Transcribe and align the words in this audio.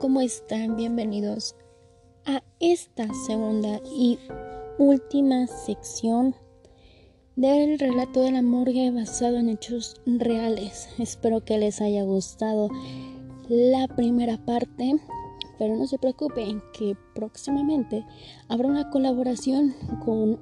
¿cómo 0.00 0.22
están? 0.22 0.76
Bienvenidos 0.76 1.54
a 2.24 2.42
esta 2.58 3.06
segunda 3.26 3.82
y 3.94 4.18
última 4.78 5.46
sección 5.46 6.34
del 7.36 7.78
relato 7.78 8.22
de 8.22 8.32
la 8.32 8.40
morgue 8.40 8.90
basado 8.92 9.36
en 9.36 9.50
hechos 9.50 10.00
reales. 10.06 10.88
Espero 10.98 11.44
que 11.44 11.58
les 11.58 11.82
haya 11.82 12.02
gustado 12.04 12.70
la 13.50 13.88
primera 13.88 14.38
parte, 14.42 14.98
pero 15.58 15.76
no 15.76 15.86
se 15.86 15.98
preocupen 15.98 16.62
que 16.72 16.96
próximamente 17.14 18.06
habrá 18.48 18.68
una 18.68 18.88
colaboración 18.88 19.74
con 20.02 20.40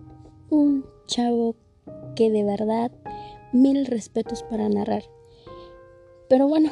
un 0.51 0.87
chavo 1.09 1.57
que 2.15 2.31
de 2.31 2.45
verdad 2.45 2.93
mil 3.53 3.87
respetos 3.87 4.45
para 4.45 4.69
narrar. 4.69 5.03
Pero 6.29 6.47
bueno, 6.47 6.71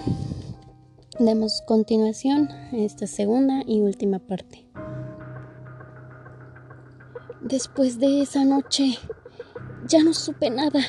demos 1.18 1.62
continuación 1.62 2.48
a 2.50 2.76
esta 2.76 3.06
segunda 3.06 3.62
y 3.66 3.80
última 3.80 4.18
parte. 4.18 4.66
Después 7.40 7.98
de 7.98 8.22
esa 8.22 8.44
noche 8.44 8.98
ya 9.86 10.02
no 10.02 10.12
supe 10.12 10.50
nada, 10.50 10.80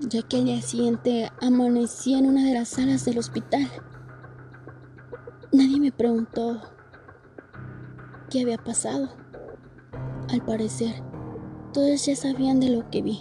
ya 0.00 0.22
que 0.22 0.38
al 0.38 0.44
día 0.46 0.62
siguiente 0.62 1.30
amanecí 1.40 2.14
en 2.14 2.26
una 2.26 2.44
de 2.44 2.54
las 2.54 2.68
salas 2.68 3.04
del 3.04 3.18
hospital. 3.18 3.70
Nadie 5.52 5.78
me 5.78 5.92
preguntó 5.92 6.60
qué 8.30 8.42
había 8.42 8.58
pasado. 8.58 9.10
Al 10.30 10.44
parecer, 10.44 10.94
todos 11.72 12.06
ya 12.06 12.16
sabían 12.16 12.60
de 12.60 12.70
lo 12.70 12.90
que 12.90 13.02
vi. 13.02 13.20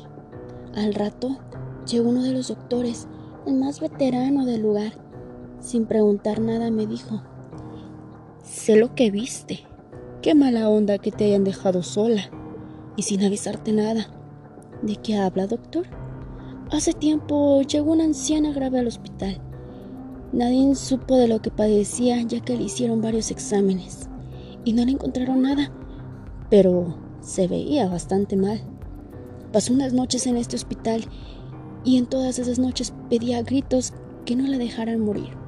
Al 0.73 0.95
rato, 0.95 1.37
llegó 1.85 2.09
uno 2.09 2.23
de 2.23 2.31
los 2.31 2.47
doctores, 2.47 3.07
el 3.45 3.55
más 3.55 3.79
veterano 3.79 4.45
del 4.45 4.61
lugar. 4.61 5.02
Sin 5.63 5.85
preguntar 5.85 6.41
nada 6.41 6.71
me 6.71 6.85
dijo, 6.85 7.21
sé 8.43 8.75
lo 8.75 8.95
que 8.95 9.11
viste. 9.11 9.61
Qué 10.21 10.35
mala 10.35 10.67
onda 10.67 10.97
que 10.97 11.09
te 11.09 11.23
hayan 11.23 11.45
dejado 11.45 11.83
sola 11.83 12.29
y 12.97 13.03
sin 13.03 13.23
avisarte 13.23 13.71
nada. 13.71 14.07
¿De 14.81 14.97
qué 14.97 15.15
habla, 15.15 15.47
doctor? 15.47 15.87
Hace 16.69 16.91
tiempo 16.91 17.61
llegó 17.61 17.93
una 17.93 18.03
anciana 18.03 18.51
grave 18.51 18.79
al 18.79 18.87
hospital. 18.87 19.39
Nadie 20.33 20.75
supo 20.75 21.15
de 21.15 21.29
lo 21.29 21.41
que 21.41 21.49
padecía 21.49 22.21
ya 22.23 22.41
que 22.41 22.57
le 22.57 22.63
hicieron 22.63 23.01
varios 23.01 23.31
exámenes 23.31 24.09
y 24.65 24.73
no 24.73 24.83
le 24.83 24.91
encontraron 24.91 25.43
nada, 25.43 25.71
pero 26.49 26.97
se 27.21 27.47
veía 27.47 27.87
bastante 27.87 28.35
mal. 28.35 28.59
Pasó 29.53 29.71
unas 29.71 29.93
noches 29.93 30.27
en 30.27 30.35
este 30.35 30.57
hospital 30.57 31.05
y 31.85 31.97
en 31.97 32.05
todas 32.05 32.37
esas 32.37 32.59
noches 32.59 32.93
pedía 33.09 33.37
a 33.37 33.43
gritos 33.43 33.93
que 34.25 34.35
no 34.35 34.45
la 34.45 34.57
dejaran 34.57 34.99
morir. 34.99 35.41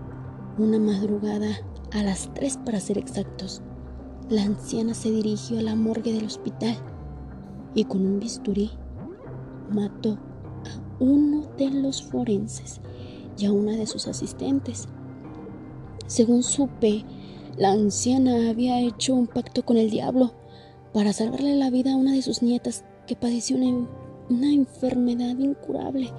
Una 0.58 0.80
madrugada, 0.80 1.50
a 1.92 2.02
las 2.02 2.34
tres 2.34 2.58
para 2.64 2.80
ser 2.80 2.98
exactos, 2.98 3.62
la 4.30 4.44
anciana 4.44 4.94
se 4.94 5.12
dirigió 5.12 5.60
a 5.60 5.62
la 5.62 5.76
morgue 5.76 6.14
del 6.14 6.28
hospital 6.28 6.78
y 7.74 7.84
con 7.84 8.06
un 8.06 8.20
bisturí 8.22 8.72
mató 9.70 10.14
a 10.14 11.04
uno 11.04 11.42
de 11.58 11.70
los 11.72 12.04
forenses 12.04 12.80
y 13.38 13.46
a 13.48 13.52
una 13.52 13.74
de 13.74 13.86
sus 13.86 14.08
asistentes. 14.08 14.88
Según 16.08 16.42
supe, 16.42 17.04
la 17.58 17.74
anciana 17.74 18.50
había 18.50 18.80
hecho 18.80 19.14
un 19.14 19.28
pacto 19.28 19.66
con 19.66 19.76
el 19.76 19.90
diablo 19.90 20.36
para 20.94 21.12
salvarle 21.12 21.58
la 21.58 21.70
vida 21.70 21.92
a 21.92 21.98
una 21.98 22.14
de 22.14 22.22
sus 22.22 22.42
nietas 22.42 22.86
que 23.08 23.18
padeció 23.18 23.58
una, 23.58 23.90
una 24.30 24.54
enfermedad 24.54 25.38
incurable. 25.38 26.12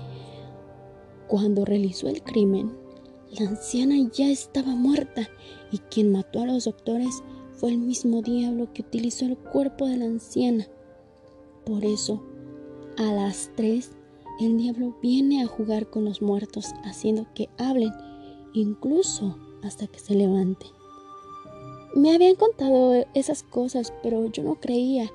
Cuando 1.27 1.65
realizó 1.65 2.09
el 2.09 2.23
crimen, 2.23 2.85
la 3.33 3.49
anciana 3.49 3.97
ya 4.13 4.29
estaba 4.29 4.75
muerta 4.75 5.29
y 5.73 5.79
quien 5.79 6.13
mató 6.13 6.43
a 6.43 6.47
los 6.47 6.65
doctores 6.65 7.23
fue 7.53 7.71
el 7.71 7.79
mismo 7.79 8.23
diablo 8.23 8.73
que 8.73 8.83
utilizó 8.83 9.25
el 9.27 9.37
cuerpo 9.37 9.87
de 9.87 9.97
la 9.97 10.05
anciana. 10.05 10.67
Por 11.65 11.85
eso 11.85 12.23
a 12.97 13.13
las 13.13 13.51
3, 13.57 13.91
el 14.41 14.57
diablo 14.59 14.97
viene 15.03 15.43
a 15.43 15.47
jugar 15.47 15.91
con 15.91 16.05
los 16.05 16.23
muertos, 16.23 16.73
haciendo 16.85 17.27
que 17.35 17.49
hablen, 17.59 17.93
incluso 18.55 19.39
hasta 19.63 19.87
que 19.87 19.99
se 19.99 20.15
levante. 20.15 20.67
Me 21.95 22.15
habían 22.15 22.37
contado 22.37 23.07
esas 23.15 23.43
cosas, 23.43 23.93
pero 24.03 24.27
yo 24.27 24.43
no 24.43 24.57
creía, 24.57 25.11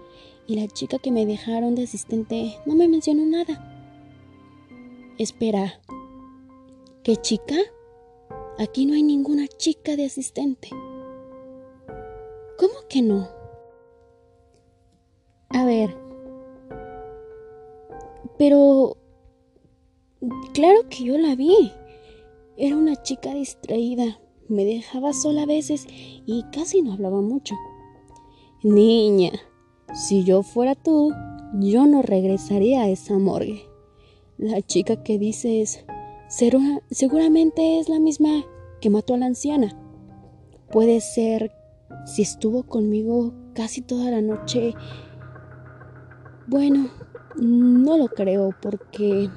y 0.48 0.60
la 0.60 0.68
chica 0.68 0.98
que 0.98 1.12
me 1.12 1.26
dejaron 1.26 1.76
de 1.76 1.84
asistente 1.84 2.56
no 2.66 2.76
me 2.76 2.88
mencionó 2.88 3.26
nada. 3.26 3.68
Espera, 5.18 5.80
¿qué 7.04 7.16
chica? 7.16 7.56
Aquí 8.62 8.86
no 8.86 8.94
hay 8.94 9.02
ninguna 9.02 9.48
chica 9.48 9.96
de 9.96 10.06
asistente. 10.06 10.70
¿Cómo 12.60 12.74
que 12.88 13.02
no? 13.02 13.28
A 15.50 15.66
ver, 15.66 15.98
pero... 18.38 18.98
Claro 20.54 20.88
que 20.90 21.06
yo 21.06 21.18
la 21.18 21.36
vi. 21.36 21.72
Era 22.56 22.78
una 22.78 23.02
chica 23.02 23.34
distraída. 23.34 24.20
Me 24.48 24.64
dejaba 24.64 25.12
sola 25.14 25.42
a 25.42 25.48
veces 25.48 25.88
y 26.28 26.44
casi 26.54 26.84
no 26.84 26.94
hablaba 26.94 27.20
mucho. 27.20 27.56
Niña, 28.62 29.32
si 29.96 30.24
yo 30.24 30.44
fuera 30.44 30.76
tú, 30.76 31.12
yo 31.56 31.88
no 31.88 32.04
regresaría 32.04 32.84
a 32.84 32.90
esa 32.90 33.18
morgue. 33.18 33.64
La 34.38 34.62
chica 34.62 35.02
que 35.02 35.18
dices 35.18 35.84
seguramente 36.90 37.80
es 37.80 37.90
la 37.90 38.00
misma 38.00 38.46
que 38.80 38.90
mató 38.90 39.14
a 39.14 39.18
la 39.18 39.26
anciana. 39.26 39.78
Puede 40.72 41.02
ser 41.02 41.52
si 42.06 42.22
estuvo 42.22 42.64
conmigo 42.64 43.34
casi 43.54 43.82
toda 43.82 44.10
la 44.12 44.22
noche. 44.22 44.74
Bueno, 46.48 46.90
no 47.36 47.98
lo 47.98 48.08
creo 48.08 48.56
porque 48.62 49.30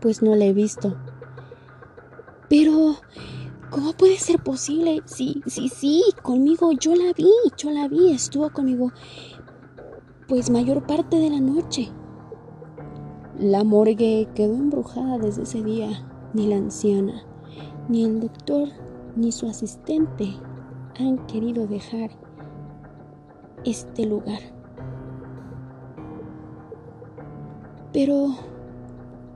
pues 0.00 0.22
no 0.22 0.36
la 0.36 0.44
he 0.44 0.52
visto. 0.52 0.96
Pero, 2.48 2.96
¿cómo 3.70 3.92
puede 3.92 4.16
ser 4.16 4.38
posible? 4.42 5.02
Sí, 5.04 5.42
sí, 5.46 5.68
sí, 5.68 6.02
conmigo 6.22 6.70
yo 6.72 6.94
la 6.94 7.12
vi, 7.12 7.30
yo 7.56 7.70
la 7.70 7.88
vi, 7.88 8.12
estuvo 8.12 8.50
conmigo 8.50 8.92
pues 10.28 10.50
mayor 10.50 10.86
parte 10.86 11.18
de 11.18 11.30
la 11.30 11.40
noche. 11.40 11.90
La 13.38 13.62
morgue 13.62 14.28
quedó 14.34 14.54
embrujada 14.54 15.16
desde 15.18 15.44
ese 15.44 15.62
día. 15.62 15.90
Ni 16.34 16.48
la 16.48 16.56
anciana, 16.56 17.22
ni 17.88 18.04
el 18.04 18.20
doctor, 18.20 18.68
ni 19.14 19.30
su 19.30 19.46
asistente 19.46 20.34
han 20.98 21.24
querido 21.26 21.66
dejar 21.66 22.10
este 23.64 24.06
lugar. 24.06 24.40
Pero... 27.92 28.34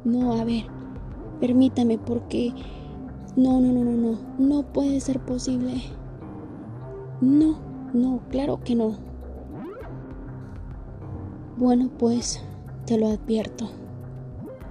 No, 0.05 0.33
a 0.33 0.45
ver, 0.45 0.65
permítame 1.41 1.97
porque... 1.97 2.53
No, 3.37 3.61
no, 3.61 3.73
no, 3.73 3.85
no, 3.85 3.93
no, 3.93 4.19
no 4.39 4.63
puede 4.73 5.01
ser 5.01 5.21
posible. 5.21 5.81
No, 7.21 7.57
no, 7.95 8.21
claro 8.31 8.59
que 8.65 8.75
no. 8.75 8.97
Bueno, 11.57 11.89
pues, 11.99 12.45
te 12.85 12.99
lo 12.99 13.07
advierto. 13.07 13.71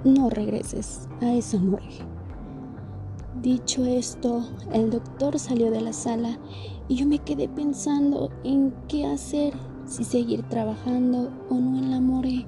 No 0.04 0.32
regreses 0.32 1.08
a 1.22 1.32
esa 1.32 1.60
morgue. 1.60 2.00
Dicho 3.40 3.86
esto, 3.86 4.44
el 4.74 4.90
doctor 4.90 5.38
salió 5.38 5.70
de 5.70 5.80
la 5.80 5.94
sala 5.94 6.40
y 6.88 6.96
yo 6.96 7.06
me 7.06 7.20
quedé 7.20 7.48
pensando 7.48 8.32
en 8.44 8.74
qué 8.88 9.06
hacer, 9.06 9.54
si 9.86 10.04
seguir 10.04 10.42
trabajando 10.50 11.32
o 11.52 11.54
no 11.54 11.78
en 11.78 11.92
la 11.92 12.02
morgue. 12.02 12.48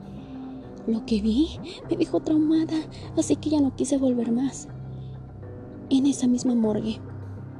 Lo 0.87 1.05
que 1.05 1.21
vi 1.21 1.59
me 1.87 1.95
dejó 1.95 2.21
traumada, 2.21 2.73
así 3.19 3.35
que 3.35 3.51
ya 3.51 3.61
no 3.61 3.75
quise 3.75 3.99
volver 3.99 4.31
más. 4.31 4.67
En 5.91 6.07
esa 6.07 6.25
misma 6.25 6.55
morgue 6.55 6.99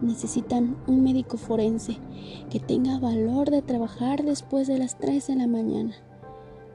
necesitan 0.02 0.76
un 0.88 1.04
médico 1.04 1.38
forense 1.38 2.00
que 2.50 2.60
tenga 2.60 2.98
valor 2.98 3.52
de 3.52 3.62
trabajar 3.62 4.24
después 4.24 4.68
de 4.68 4.80
las 4.80 4.98
3 4.98 5.28
de 5.28 5.36
la 5.36 5.46
mañana. 5.46 5.94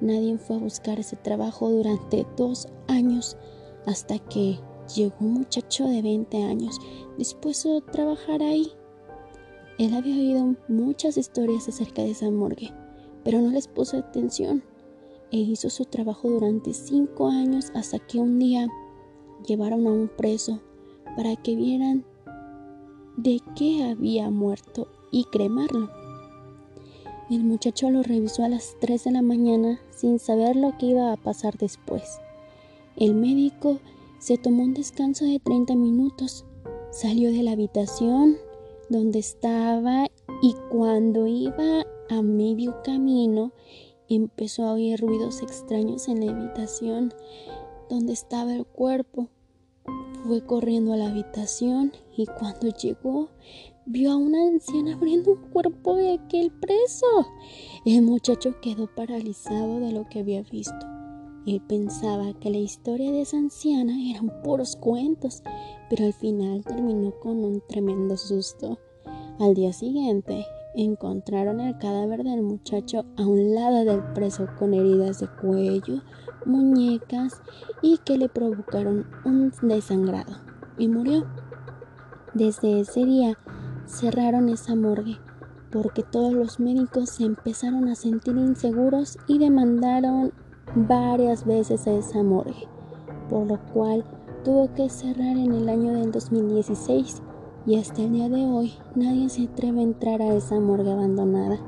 Nadie 0.00 0.38
fue 0.38 0.56
a 0.56 0.60
buscar 0.60 1.00
ese 1.00 1.16
trabajo 1.16 1.70
durante 1.70 2.26
dos 2.36 2.68
años 2.86 3.36
hasta 3.86 4.18
que 4.18 4.58
llegó 4.94 5.16
un 5.20 5.34
muchacho 5.34 5.86
de 5.86 6.02
20 6.02 6.42
años 6.44 6.78
dispuesto 7.16 7.78
a 7.78 7.92
trabajar 7.92 8.42
ahí. 8.42 8.72
Él 9.78 9.94
había 9.94 10.14
oído 10.14 10.56
muchas 10.68 11.16
historias 11.16 11.68
acerca 11.68 12.02
de 12.02 12.10
esa 12.10 12.30
morgue, 12.30 12.72
pero 13.24 13.40
no 13.40 13.50
les 13.50 13.68
puso 13.68 13.96
atención 13.96 14.62
e 15.30 15.38
hizo 15.38 15.70
su 15.70 15.84
trabajo 15.84 16.28
durante 16.30 16.72
cinco 16.72 17.28
años 17.28 17.70
hasta 17.74 17.98
que 17.98 18.18
un 18.18 18.38
día 18.38 18.68
llevaron 19.46 19.86
a 19.86 19.92
un 19.92 20.08
preso 20.08 20.60
para 21.16 21.36
que 21.36 21.54
vieran 21.54 22.04
de 23.16 23.40
qué 23.56 23.84
había 23.84 24.30
muerto 24.30 24.88
y 25.10 25.24
cremarlo. 25.24 25.97
El 27.30 27.44
muchacho 27.44 27.90
lo 27.90 28.02
revisó 28.02 28.42
a 28.42 28.48
las 28.48 28.76
3 28.80 29.04
de 29.04 29.10
la 29.10 29.22
mañana 29.22 29.80
sin 29.90 30.18
saber 30.18 30.56
lo 30.56 30.78
que 30.78 30.86
iba 30.86 31.12
a 31.12 31.16
pasar 31.18 31.58
después. 31.58 32.20
El 32.96 33.14
médico 33.14 33.80
se 34.18 34.38
tomó 34.38 34.62
un 34.62 34.72
descanso 34.72 35.26
de 35.26 35.38
30 35.38 35.76
minutos, 35.76 36.46
salió 36.90 37.30
de 37.30 37.42
la 37.42 37.52
habitación, 37.52 38.38
donde 38.88 39.18
estaba 39.18 40.06
y 40.42 40.54
cuando 40.70 41.26
iba 41.26 41.84
a 42.08 42.22
medio 42.22 42.82
camino 42.82 43.52
empezó 44.08 44.64
a 44.64 44.72
oír 44.72 44.98
ruidos 44.98 45.42
extraños 45.42 46.08
en 46.08 46.24
la 46.24 46.32
habitación 46.32 47.12
donde 47.90 48.14
estaba 48.14 48.54
el 48.54 48.64
cuerpo. 48.64 49.28
Fue 50.26 50.44
corriendo 50.44 50.94
a 50.94 50.96
la 50.96 51.08
habitación 51.08 51.92
y 52.16 52.24
cuando 52.24 52.68
llegó 52.68 53.28
vio 53.90 54.12
a 54.12 54.16
una 54.16 54.42
anciana 54.46 54.94
abriendo 54.94 55.32
un 55.32 55.50
cuerpo 55.50 55.96
de 55.96 56.12
aquel 56.12 56.50
preso. 56.50 57.06
El 57.86 58.02
muchacho 58.02 58.54
quedó 58.60 58.86
paralizado 58.86 59.80
de 59.80 59.92
lo 59.92 60.06
que 60.08 60.20
había 60.20 60.42
visto. 60.42 60.86
Él 61.46 61.62
pensaba 61.66 62.34
que 62.34 62.50
la 62.50 62.58
historia 62.58 63.10
de 63.10 63.22
esa 63.22 63.38
anciana 63.38 63.94
eran 64.10 64.42
puros 64.42 64.76
cuentos, 64.76 65.42
pero 65.88 66.04
al 66.04 66.12
final 66.12 66.62
terminó 66.64 67.12
con 67.18 67.42
un 67.42 67.62
tremendo 67.66 68.18
susto. 68.18 68.78
Al 69.40 69.54
día 69.54 69.72
siguiente, 69.72 70.44
encontraron 70.74 71.60
el 71.60 71.78
cadáver 71.78 72.24
del 72.24 72.42
muchacho 72.42 73.06
a 73.16 73.26
un 73.26 73.54
lado 73.54 73.86
del 73.86 74.02
preso 74.12 74.46
con 74.58 74.74
heridas 74.74 75.20
de 75.20 75.28
cuello, 75.40 76.02
muñecas 76.44 77.40
y 77.80 77.96
que 77.98 78.18
le 78.18 78.28
provocaron 78.28 79.06
un 79.24 79.50
desangrado 79.62 80.36
y 80.76 80.88
murió. 80.88 81.26
Desde 82.34 82.80
ese 82.80 83.06
día 83.06 83.38
cerraron 83.88 84.48
esa 84.48 84.76
morgue 84.76 85.18
porque 85.70 86.02
todos 86.02 86.32
los 86.32 86.60
médicos 86.60 87.10
se 87.10 87.24
empezaron 87.24 87.88
a 87.88 87.94
sentir 87.94 88.36
inseguros 88.36 89.18
y 89.26 89.38
demandaron 89.38 90.32
varias 90.74 91.44
veces 91.44 91.86
a 91.86 91.92
esa 91.92 92.22
morgue, 92.22 92.68
por 93.28 93.46
lo 93.46 93.58
cual 93.72 94.04
tuvo 94.44 94.72
que 94.74 94.88
cerrar 94.88 95.36
en 95.36 95.52
el 95.52 95.68
año 95.68 95.92
del 95.92 96.12
2016 96.12 97.22
y 97.66 97.76
hasta 97.76 98.02
el 98.02 98.12
día 98.12 98.28
de 98.28 98.46
hoy 98.46 98.72
nadie 98.94 99.28
se 99.28 99.44
atreve 99.44 99.80
a 99.80 99.84
entrar 99.84 100.22
a 100.22 100.34
esa 100.34 100.58
morgue 100.58 100.92
abandonada. 100.92 101.58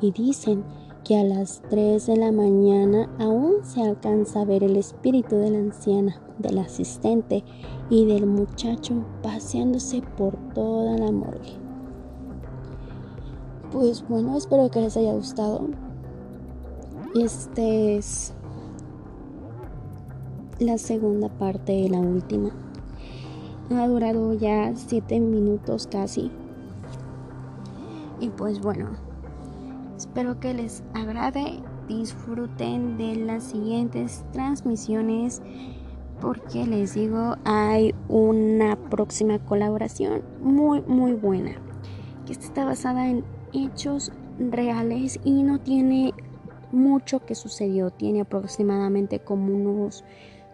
Y 0.00 0.10
dicen 0.10 0.64
que 1.04 1.18
a 1.18 1.24
las 1.24 1.60
3 1.68 2.06
de 2.06 2.16
la 2.16 2.32
mañana 2.32 3.10
aún 3.18 3.56
se 3.62 3.82
alcanza 3.82 4.40
a 4.40 4.44
ver 4.46 4.64
el 4.64 4.76
espíritu 4.76 5.36
de 5.36 5.50
la 5.50 5.58
anciana, 5.58 6.18
del 6.38 6.58
asistente 6.58 7.44
y 7.90 8.06
del 8.06 8.26
muchacho 8.26 9.04
paseándose 9.22 10.02
por 10.16 10.34
toda 10.54 10.96
la 10.96 11.12
morgue. 11.12 11.58
Pues 13.70 14.06
bueno, 14.08 14.36
espero 14.36 14.70
que 14.70 14.80
les 14.80 14.96
haya 14.96 15.12
gustado. 15.12 15.68
Este 17.14 17.96
es 17.96 18.32
la 20.58 20.78
segunda 20.78 21.28
parte 21.28 21.72
de 21.72 21.90
la 21.90 22.00
última. 22.00 22.50
Ha 23.70 23.86
durado 23.86 24.32
ya 24.32 24.72
7 24.74 25.20
minutos 25.20 25.86
casi. 25.86 26.30
Y 28.20 28.30
pues 28.30 28.60
bueno, 28.60 28.90
espero 30.14 30.38
que 30.38 30.54
les 30.54 30.84
agrade, 30.94 31.60
disfruten 31.88 32.96
de 32.96 33.16
las 33.16 33.42
siguientes 33.42 34.24
transmisiones 34.32 35.42
porque 36.20 36.64
les 36.66 36.94
digo, 36.94 37.34
hay 37.44 37.92
una 38.06 38.76
próxima 38.76 39.40
colaboración 39.40 40.22
muy 40.40 40.82
muy 40.82 41.14
buena. 41.14 41.56
Que 42.26 42.32
está 42.32 42.64
basada 42.64 43.08
en 43.08 43.24
hechos 43.52 44.12
reales 44.38 45.18
y 45.24 45.42
no 45.42 45.58
tiene 45.58 46.14
mucho 46.70 47.26
que 47.26 47.34
sucedió, 47.34 47.90
tiene 47.90 48.20
aproximadamente 48.20 49.18
como 49.18 49.52
unos 49.52 50.04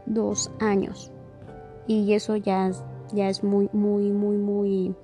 dos 0.06 0.50
años. 0.58 1.12
Y 1.86 2.14
eso 2.14 2.34
ya, 2.36 2.70
ya 3.12 3.28
es 3.28 3.44
muy, 3.44 3.68
muy, 3.74 4.10
muy, 4.10 4.38
muy 4.38 4.94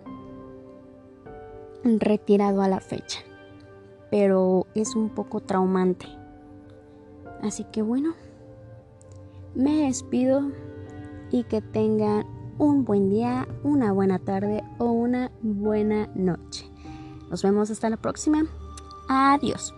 retirado 1.84 2.62
a 2.62 2.68
la 2.68 2.80
fecha 2.80 3.20
pero 4.10 4.66
es 4.74 4.94
un 4.96 5.08
poco 5.10 5.40
traumante. 5.40 6.06
Así 7.42 7.64
que 7.64 7.82
bueno, 7.82 8.14
me 9.54 9.86
despido 9.86 10.50
y 11.30 11.44
que 11.44 11.60
tengan 11.60 12.26
un 12.58 12.84
buen 12.84 13.10
día, 13.10 13.46
una 13.62 13.92
buena 13.92 14.18
tarde 14.18 14.62
o 14.78 14.86
una 14.86 15.30
buena 15.42 16.08
noche. 16.14 16.70
Nos 17.30 17.42
vemos 17.42 17.70
hasta 17.70 17.90
la 17.90 17.96
próxima. 17.96 18.44
Adiós. 19.08 19.74